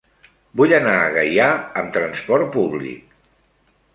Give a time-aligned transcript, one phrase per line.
[0.61, 1.49] Vull anar a Gaià
[1.81, 3.15] amb trasport públic.